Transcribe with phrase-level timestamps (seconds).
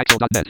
[0.00, 0.48] Axel.net.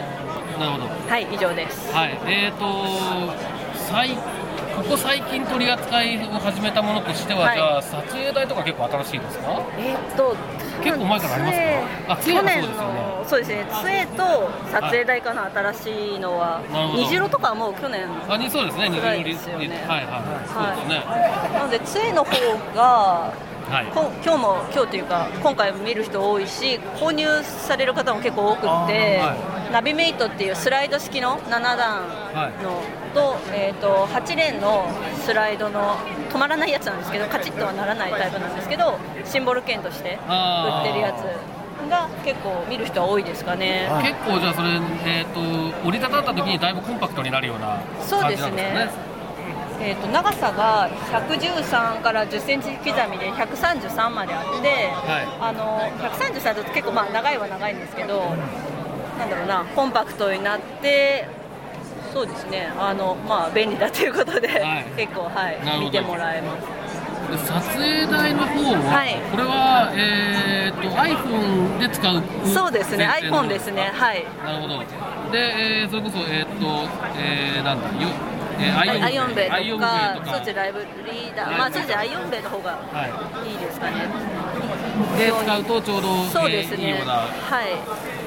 [0.66, 0.86] るほど。
[1.08, 1.92] はい以上です。
[1.92, 2.18] はい。
[2.26, 3.32] えー、と
[3.74, 4.16] 最
[4.76, 7.56] ここ最近取り扱いを始めたものとしては、はい。
[7.56, 9.62] じゃあ撮影台とか結構新しいですか？
[9.76, 10.36] えーっと
[10.82, 11.58] 結構前からあります
[12.06, 12.12] か？
[12.12, 16.62] あ杖去年のそうですね杖と撮影台かな、新しいのは
[16.96, 19.68] 虹色とかはもう去年あにそうですね二ぐらい重ですよね。
[19.88, 20.06] はい。
[20.06, 21.58] はい、そうですね。
[21.58, 22.30] なので杖の方
[22.74, 23.32] が
[23.68, 23.86] はい。
[23.92, 32.08] こ今日も今日というか今回見る人多いし購入される方も結構多くって、はナビメイトっていうスライド式の7段
[32.62, 32.82] の、
[33.14, 34.88] と,、えー、と8連の
[35.20, 35.96] スライドの
[36.30, 41.58] 止まらないやつなんですけどカチッとはならないタイプなんですけどシンボル券として売ってるやつ
[41.90, 43.88] が結構見る人は多いですかね。
[44.02, 44.68] 結構じゃあそれ、
[45.04, 49.02] えー、と折りたたった時にだいぶコンパクトになるようなそうです感じなんですかね。
[49.04, 49.07] ね。
[49.80, 55.28] えー、と長さが113から10センチ刻みで133まであって、はい。
[55.40, 58.20] あの133だと結構まあ長いは長いんですけど、
[59.18, 61.28] なんだろうな、コンパクトになって、
[62.12, 64.84] そうですね、あのまあ、便利だということで、はい。
[64.96, 66.78] 結構、はい見てもらえます。
[67.28, 69.20] で撮影台の方は、はい。
[69.30, 74.24] これは、えー、と iPhone で使うそうですね、iPhone ですね、はい。
[74.44, 74.78] なるほど。
[75.30, 78.08] で、えーそれこそえっ、と、えー、なんだよ、
[78.60, 80.36] えー、アイオンベアイとか、とか。
[80.36, 83.06] そっちライブリーダー、まあ、そうですね、アイオンベの方がは
[83.46, 83.54] い。
[83.54, 84.08] いですかね。
[85.16, 87.62] で使うとちょうど、そうですね、えーいは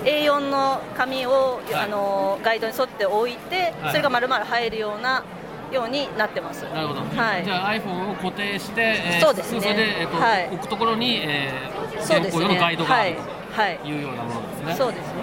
[0.06, 1.76] い、A4 の紙を、はい。
[1.76, 3.92] あのガイドに沿って置いて、はい。
[3.92, 5.24] それが丸々入るような
[5.72, 6.64] ようになってます。
[6.64, 7.44] なるほど、はい。
[7.46, 9.62] じゃあ iPhone を固定して、えーそうですね。
[9.62, 10.48] それで、えーとはい。
[10.48, 13.14] 置くところに、えー、そうですね、ガイドがあはい。
[13.14, 13.20] る、
[13.54, 14.76] はい、というようなものですね。
[14.76, 15.14] そうですね。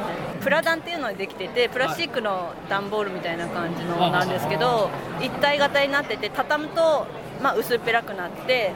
[0.49, 4.89] プラダンっていうのでできてて、プラスチックの段ボールみたいな感じのなんですけど、
[5.21, 7.07] 一体型になってて、畳むと、
[7.43, 8.75] まあ、薄っぺらくなって、ね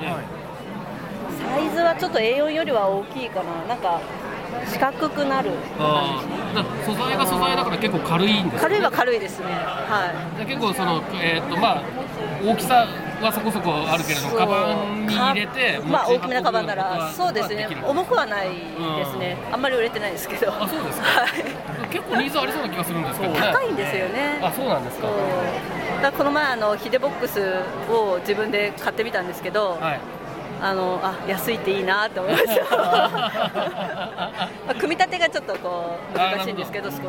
[1.50, 4.03] サイズはちょっと A4 よりは大きいかな、なんか
[4.71, 6.55] 四角くなるあー。
[6.55, 10.38] だから素材が素材だから結構軽いんですよ軽いは軽いですね、はい。
[10.41, 11.82] で結構その、えーとまあ、
[12.44, 12.87] 大きさ
[13.22, 17.66] はそこそこあるけれどカバンに入れて、かまあ大きめなカバンならそうですね。
[17.82, 18.56] 重くはないで
[19.06, 20.53] すね、あんまり売れてないですけど。
[20.53, 21.06] あそうですか。
[21.06, 21.28] はい
[21.92, 23.41] 結構ニーズありそうな気がするんですけどね。
[23.41, 24.41] 高いんですよね。
[24.42, 25.08] あ、そうなんですか。
[26.03, 27.41] だこの前あのヒデボックス
[27.91, 30.00] を自分で買ってみたんですけど、はい。
[30.62, 32.76] あのあ安いっていいなって思いました。
[32.76, 37.00] ま あ組み立てがちょっとこう難しいんですけど少し。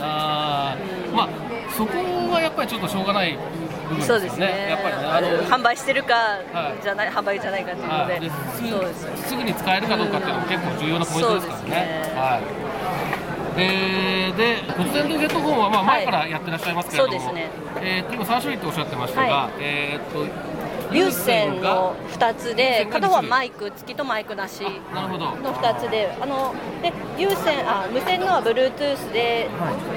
[0.00, 1.14] あー。
[1.14, 1.28] まあ
[1.76, 1.98] そこ
[2.32, 3.36] はやっぱりちょっとしょうがない
[3.88, 4.20] 部分ですよね。
[4.20, 4.66] そうですね。
[4.70, 6.82] やっぱりねあの販売してるかはい。
[6.82, 8.12] じゃない、販売じゃないかっていうので。
[8.12, 8.20] はい。
[8.20, 9.28] ですそうです。
[9.28, 11.64] すぐに使えるかどうかっていうのも結構重要なポイントですからね。
[11.64, 12.14] そうですね。
[12.14, 12.79] はい。
[13.56, 17.50] えー、で骨伝導ヘッドホンはまあ前からやってらっしゃいますけれども、そうですね。
[17.82, 19.52] えーと今3種類っておっしゃってましたが、はい。
[19.60, 20.60] えーっと
[20.92, 24.62] 有線の2つで片方はマイク付きとマイクなし。
[24.92, 29.48] の2つで、あので有線あ無線のは Bluetooth で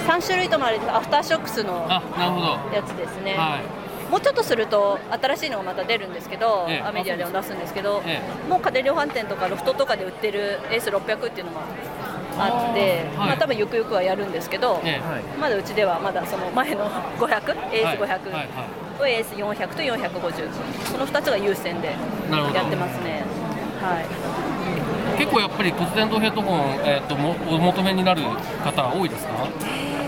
[0.07, 2.47] 3種類ともあるアフターショックスのあ、なるほど。
[2.75, 4.11] やつですね、はい。
[4.11, 6.87] もうちょっとすると新しいのがまた出るんですけど、ええ。
[6.87, 11.61] アメディアでも出すんですけど、えもう家電量販店とかロフトとかで売ってる S600 っていうのが
[12.37, 13.27] あって、はい。
[13.27, 15.01] まあ多分ゆくゆくはやるんですけど、え
[15.39, 18.33] まだうちではまだその前の500、え AS500 はい。
[18.33, 18.47] はい
[18.97, 20.49] と AS400 と450、
[20.85, 23.23] その2つが優先でやってますね。
[23.81, 25.17] はい。
[25.17, 28.21] 結構やっぱり骨伝導ヘッドホン、えー、ともお求めになる
[28.63, 29.47] 方は多いですか、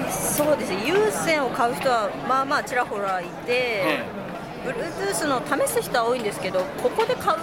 [0.10, 0.88] そうですね。
[0.88, 4.04] 有線を買う人はまあまあちらほらいて、え
[4.66, 7.42] Bluetooth の試す人は多いんですけどここで買うっ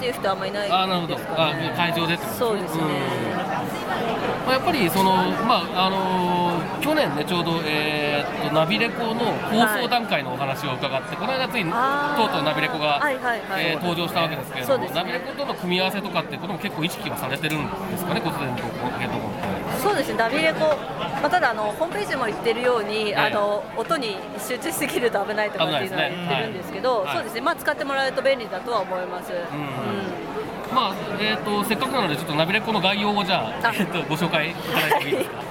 [0.00, 1.16] ていう人はあんまりいないですか、ね、あなるほど。
[1.36, 2.82] あ会場でそうですね、
[3.36, 3.85] まあ、
[4.56, 5.12] やっぱりその、
[5.44, 11.76] まああのー去年ね、ちょうど、えーっとナビレコの放送段階のお話を伺って、この間ついにと
[12.24, 13.66] うとうナビレコが、はいはいはい。
[13.72, 14.90] えー登場したわけですけれども、ね。
[14.94, 18.62] ナビレコとの組み合わせとかってことも結構意識はされてるんですかね、骨伝導
[18.98, 19.82] ヘッドホンって。
[19.82, 20.60] そうですね、ナビレコ、
[21.20, 27.14] まあ、ただあの、ホームページでも言ってるように、はいあの音に集中しすぎると危ないとかっていうのは言ってるんですけど、はい。
[27.16, 29.32] そうですね、まあ、使ってもらえると便利だとは思います。
[30.76, 33.72] まあえー、とせっかくなので、ちょっとナビレコの概要をじゃあ、あ。
[33.74, 35.42] えー、とご紹介いただいてもいいですか？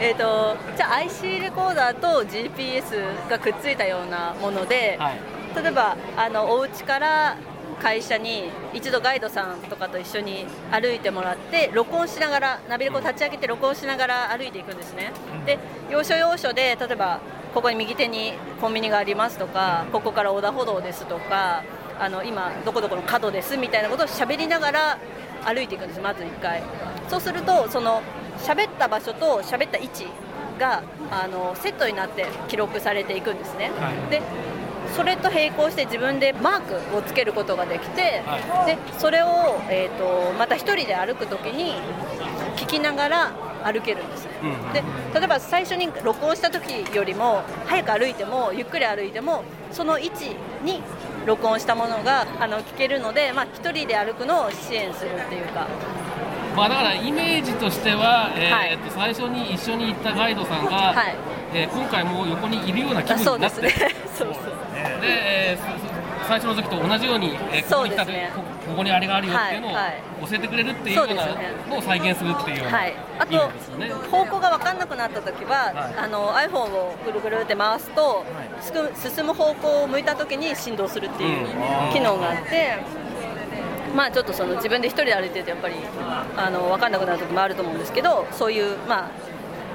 [0.00, 5.18] えー、とじゃあ IC レコーダーと GPS がくっついたようなもので、はい。
[5.54, 7.36] 例えばあのお家から
[7.82, 15.12] 会社に一度ガイドさんとかと一緒に歩いてもらって録音しながらナビレコを立ち上げて録音しながら歩いていくんですね、
[15.44, 15.58] で
[15.90, 17.20] 要所要所で例えば
[17.52, 21.64] ここに右手にコンビニがありますとかここから横断歩道ですとか
[22.00, 24.98] あの今どこどこの角ですみたいなことを喋りながら
[25.44, 26.62] 歩いていくんですまず1回。
[27.08, 28.02] そうするとその
[28.38, 30.06] 喋った場所と喋った位置
[30.58, 34.10] があのセットになって記録されていくんですね、はい。
[34.10, 34.22] で
[34.96, 41.74] それと並行して自分でマークをつけることができて、はでそれを、えー、とまた一人で歩くときに
[42.56, 43.32] 聞きながら
[43.62, 44.24] 歩けるんです。
[44.24, 44.72] ね、うん。
[44.72, 44.82] で
[45.14, 50.82] 例えば最初に録音した時よりも早く歩いてもゆっくり歩いてもその位置に
[51.26, 55.66] 録音したものがあの聞けるので、まあ、一人で歩くのを支援するっていうか。
[56.56, 58.78] まあ、だからイメージとしては、えーはい。
[58.78, 61.14] と最初に一緒に行ったガイドさんが、はい。
[61.54, 63.56] えー今回も横にいるような気あ分になって。
[63.56, 63.94] そうですね。
[64.18, 64.44] そうそう。
[65.00, 65.06] で、
[65.52, 65.89] えーそ
[66.30, 68.40] 最初の時と同じように、えーここに来たねこ
[68.70, 70.02] ここにあれがあるよっていうのをはいはい。
[70.30, 71.26] 教えてくれるっていうような
[71.68, 73.32] のを再現するっていうようなはい、あと
[73.78, 73.88] ね。
[74.12, 75.94] 方向が分かんなくなった時は、はい。
[76.04, 78.24] あの iPhone をぐるぐるって回すと、
[78.94, 81.92] 進む方向を向いた時に振動するっていううん。
[81.92, 82.78] 機能があって、
[83.96, 85.74] まあちょっとその自分で一人で歩いてるとやっぱり
[86.36, 89.10] あの分かんなくなる時もあると思うんですけどそういうま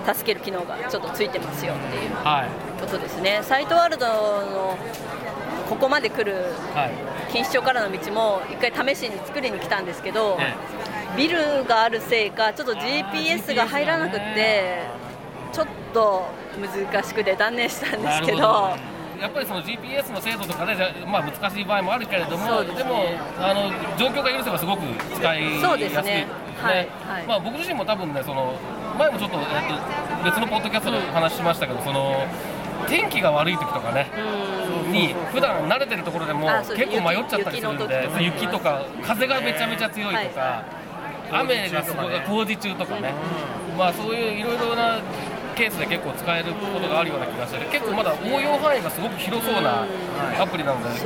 [0.08, 2.80] あ助ける機能がちょっとついてますよっていうはい。
[2.80, 3.40] ことですね。
[3.44, 4.78] サイトワールドの
[5.70, 6.34] ここまで来る
[6.74, 6.92] はい。
[7.28, 10.54] 錦糸町からの道も一回試しに作りに来たんですけど、え
[11.18, 14.84] ビルがあるせいかちょっと GPS が入らなくて
[15.52, 16.26] ちょっと
[16.92, 18.76] 難しくて断念したんですけど。
[19.20, 20.76] やっぱりその GPS の精度とかね、
[21.08, 22.84] まあ、難しい場合もあるけれども、ですね。
[22.84, 23.04] も
[23.40, 24.82] あの状況が許せばすごく
[25.16, 26.28] 使いやすいそうですね。
[26.62, 26.78] はい
[27.08, 27.26] はい。
[27.26, 28.60] まあ、僕自身も多分ねその
[29.00, 29.46] 前もちょっと,、えっ
[30.20, 32.26] と別のポッドキャストでお話ししましたけど、その
[32.88, 34.10] 天気が悪い時とかね、
[34.86, 34.92] うん。
[34.92, 40.86] に普段慣れてるところでも結構迷っちゃったりするんで雪とか風がめちゃめちゃ強いとか、は
[41.32, 43.14] 雨がすごい工事中とかね、
[43.78, 45.00] まあ、そういういろいろな
[45.56, 49.86] ケースで結構使えることがあるような気がして結構まだ応用範囲がすごく広そうな
[50.40, 51.02] アプリなので、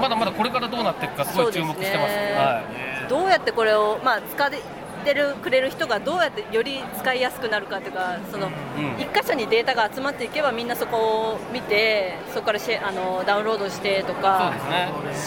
[0.00, 2.14] まだまだこれからどうなっていくかすごい注目してます。
[2.14, 2.62] は
[3.06, 3.08] い。
[3.08, 4.46] どうやってこれを、まあ、使
[5.00, 8.52] ってるくれる人がどうやってより使いやすくなるかというかその、ん。
[8.98, 14.52] 一箇所にデータが集まっていけばみんなそこを見てそこからシェあのダウンロードしてとか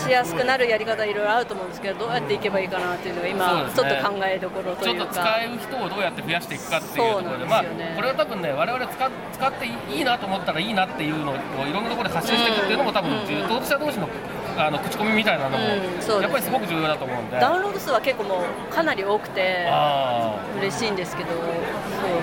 [0.06, 7.64] しやすくなるやり方いろいろあると思うんですけどどうやっていけばいいかなっていうのが今、ちょっと考えどころとちょっいうかと使える人をどうやって増やしていくかっていうところで、そうまあ
[7.96, 11.36] これは多分ね、我々使っ使っていいなと思ったらいいなっていうのを
[11.68, 13.26] いろんなところで発信していくっていうのも、多分うん。
[13.48, 14.08] 当事者同士の
[14.58, 17.40] あの口コミみたいなのも、うんそうですやっぱりすごく重要だと思うんで。
[17.40, 21.40] ダウンロード数は結構もうかなり多くてあ嬉しいんですけどそう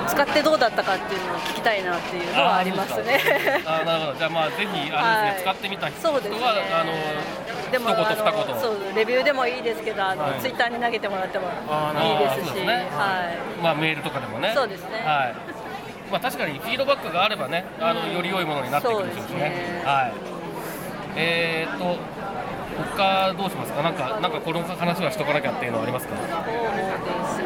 [0.09, 3.21] 使ってどうだったかっていうのを聞きたいなっていうのはありますね。
[3.67, 5.41] あーなるほど、じゃあ、まあ、ぜひ、あれですね、はい。
[5.43, 6.47] 使ってみた人は、そうですね。
[6.73, 6.93] あの、
[7.71, 7.89] でも
[8.61, 10.41] そうレビューでもいいですけどあの、はい。
[10.41, 13.63] ツイッターに投げてもらってもいいですしですねはい。
[13.63, 14.53] まあ、メールとかでもね。
[14.55, 15.03] そうですね。
[15.05, 15.35] はい。
[16.11, 19.83] まあ、確かにフィードバックがあればね、あの、うんより良いものになっていくでしょうしね。
[19.85, 20.30] はい。
[21.17, 21.99] えー、と。
[22.97, 23.83] 他どうしますか？
[23.83, 26.17] なんか、なんか、この話はしとかなきゃっていうのはありますか？
[26.17, 27.45] そうですね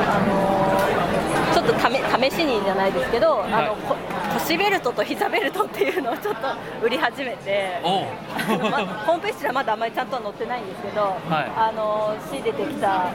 [0.00, 3.96] あのちょっとため試しにじゃないですけど、あのこ
[4.34, 6.48] 腰ベルトと膝ベルトっていうのをちょっと
[6.82, 7.80] 売り始めて。
[7.84, 11.50] まホームページではまだあんまりちゃんとは載ってないんですけど、はい。
[11.56, 13.06] あの仕入れてきた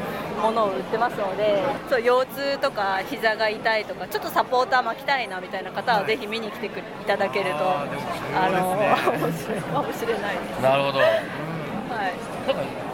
[0.42, 8.04] ものを売ってますのでそう腰痛とか膝が痛いとかちょっとサポーター巻きたいなみたいな方はぜひ見に来てくいただけるとあーでも
[8.36, 10.36] あの 面白いかもしれない。
[10.36, 10.62] です。
[10.62, 11.00] なるほど。
[11.00, 12.89] はい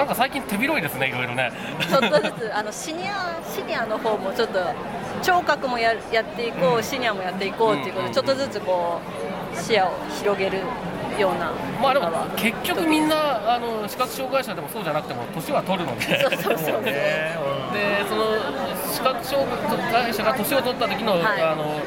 [0.00, 1.52] なんか、最近手広いですね、いろいろね。
[1.86, 4.58] ちょっとずつあのシニアシニアの方もちょっと
[5.22, 8.98] 聴覚もややっていこう、シニアもやっていこうっていうことで、ちょっとずつこ
[9.54, 10.60] う視野を広げる
[11.18, 11.52] ような
[11.82, 16.20] まあ、でも結局みんな、あの、視覚障害者でもそうじゃなくても、年は取るので。
[16.20, 18.24] そうそうそうそう、 でその
[18.90, 19.46] 視覚障
[19.92, 21.42] 害者が年を取った時の,、はい。
[21.42, 21.78] あの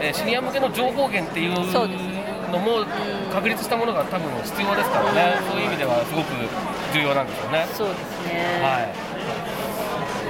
[0.00, 2.02] えーシニア向けの情報源っていうそうです。
[2.02, 2.23] の
[2.54, 2.86] のも
[3.32, 6.32] 確立したものが多分必要ですからね、そういう意味ではすごく
[6.92, 7.66] 重要なんでしょうね。
[7.74, 8.62] そうですね。
[8.62, 8.94] はい。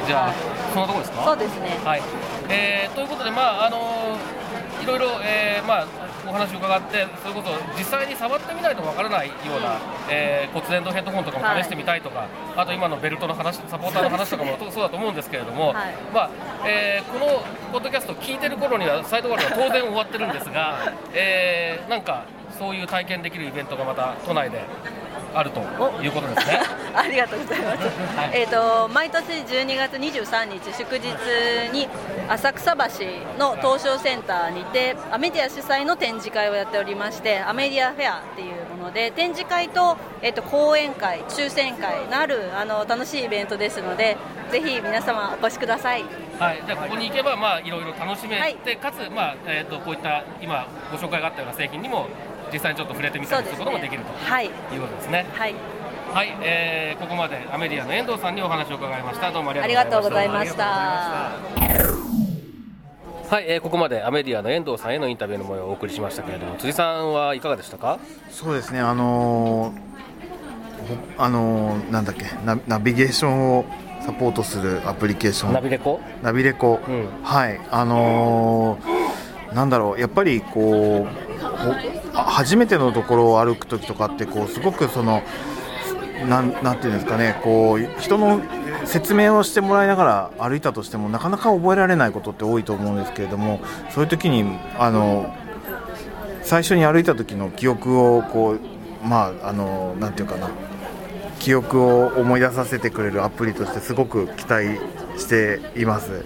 [0.07, 0.33] じゃあ、
[0.73, 1.25] そのところですか？
[1.25, 1.81] そうですね。
[1.85, 2.03] はい。
[2.49, 4.17] えー、ということで、まああの
[4.83, 5.87] いろいろ、えー、まあ
[6.27, 9.79] お話を伺ってそれこそ実際に触ってみないとわからないような、
[10.09, 16.31] えー、骨伝導ヘッドホンとかも試してみたいとか、はい、あと今のベルトの話サポーターの話とかもそうだと思うんですけれども、はい、まあ
[16.67, 22.27] えー、このポッドキャスト聞いてる頃にはサイトワールドは当然終わってるんですが、えー、なんか
[22.59, 24.63] そういう体験できるイベントがまた都内で
[25.35, 25.61] あると
[26.03, 26.61] いうことですね。
[26.95, 27.83] ありがとうございます。
[28.17, 31.09] はい、えっ、と毎年12月23日祝日
[31.73, 31.89] に
[32.29, 32.83] 浅草橋
[33.39, 44.17] の東証センターにてアメディア主催の展示会をやっておりましてアメディアフェアっていうもので展示会とえっ、と講演会抽選会のあるあの楽しいイベントですので
[44.51, 46.05] ぜひ皆様お越しください。
[46.39, 52.09] はい、じゃあここに行けばまあいろいろ楽しめて、はい、かつまあえっ、ー、とこういった今ご紹介があったような製品にも
[52.53, 55.27] 実際にちょっと触れてみたりすることもできると、はい、いうことですね。
[55.33, 55.55] はい
[56.13, 59.33] はい、えー、ここまでアメリアの遠藤さんにお話を伺いました。
[59.33, 60.65] どうもありがとうございました。
[60.65, 61.33] は
[63.41, 67.99] い、えー、ここまでアメディアの遠藤さんへのインタビューの模様をお送りしましたけれども、辻さんはいかがでしたか？
[68.31, 69.75] そうですね、あのー、
[71.19, 73.65] あのー、なんだっけナ、ナビゲーションを
[74.03, 75.53] サポートするアプリケーション。
[75.53, 76.01] ナビレコ？
[76.23, 81.15] ナビレコ、うん、はい、あのー、なんだろう、やっぱりこう。
[82.15, 85.23] 初めてのところを歩く時とかってこうすごくその
[86.29, 88.41] なんていうんですかねこう人の
[88.87, 94.45] 説明をしてもらいながら歩いたとしてもなかなか覚えられないことって多いと思うんですけれどもそういう時に
[94.79, 95.35] あの
[96.43, 100.51] 最初に歩いた時の記憶をこうまああのなんていうかな
[101.41, 104.79] 記憶を思い出させてくれるアプリとしてすごく期待
[105.19, 106.25] しています。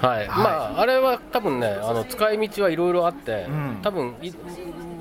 [0.00, 0.44] はい、はい、ま
[0.78, 4.14] ああれは多分ねあの使い道はいろいろあって、うん、多分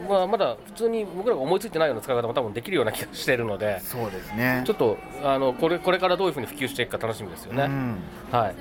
[0.07, 4.63] まあ、まだ普通に僕らが思いついてないような使い方も多分できるような気がしているのでそうですね。
[4.65, 7.63] ちょっとあのこれこれからどういうふうに普及していくか楽しみですよね。
[7.63, 7.97] うん、
[8.31, 8.53] は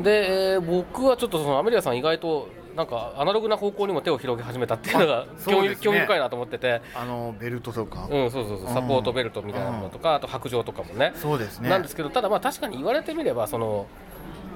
[0.00, 0.02] い。
[0.02, 6.80] で、えー、僕はちょっとそのアメリカさん意外となんかアナログな方向にも手を広げ始めたっていうのが興味,、ね、興味深いなと思ってて。
[6.94, 8.08] あのベルトとか。
[8.10, 8.68] うんそうそうそう。
[8.68, 11.12] サポートベルトみたいなものとか、うん、あと白状とかもね。
[11.16, 11.68] そうですね。
[11.68, 13.86] なんですけどただまあ確かに言われてみればその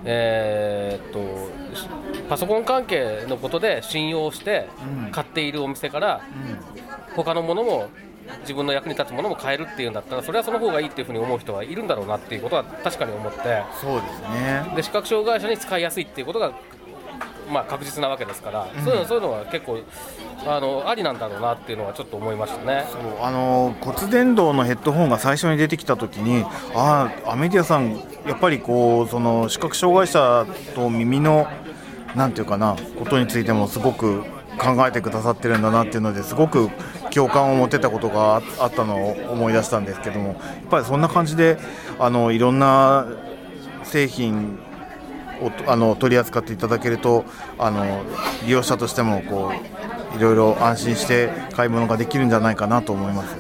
[0.05, 1.51] えー、っと
[2.29, 4.69] パソコン関係のことで信用して
[5.11, 6.21] 買っているお店から、
[7.15, 7.89] 他のものも
[8.41, 13.39] 自分の役に立つものも買えるっていうんだったらそれはその方がいいっていうふうに思う人はいるんだろうなっていうことは確かに思って。
[13.81, 14.73] そうですね。
[14.77, 16.53] で視覚障害者に使いやすいっていうことが
[17.51, 19.79] まあ、確実なわけですから、うん、そういうのそういうのは結構
[20.47, 22.87] あのありなんだろうなっていうのはちょっと思いましたね。
[22.91, 26.45] そうあの骨伝導のヘッドホンが最初に出てきた時に
[26.75, 27.97] ああアメディアさん
[28.27, 31.47] やっぱりこうその視覚障害者と耳の
[32.15, 34.25] なんていうかなことについてもすごく
[34.59, 36.69] 考えてくださってるんだなっていうのですごく
[37.11, 40.37] 共感を持てたことがあったのを思い出したんですけどもやっ
[40.71, 41.59] ぱりそんな感じで
[41.99, 43.07] あのいろんな
[43.85, 44.72] 製品を
[45.67, 47.25] あの取り扱っていただけると
[47.59, 48.03] あの
[48.45, 49.51] 利用者としてもこ
[50.15, 53.37] ういろいろ安心して買い物ができるんじゃないかなと思います。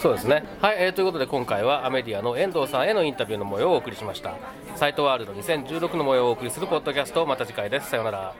[0.00, 0.44] そうですね。
[0.60, 4.34] はい、えー、ということで今回はアメディアの遠藤さんへのインタビューの模様をお送りしました。
[4.76, 7.90] サイトワールド2016の模様をお送りするポッドキャストまた次回です。
[7.90, 8.34] さようなら。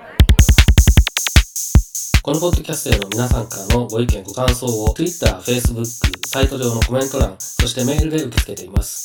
[2.23, 5.85] このポッドキャストへの皆さんからのご意見ご感想を Twitter、Facebook、
[6.27, 9.05] サイト上のコメント欄、そしてメールで受け付けています。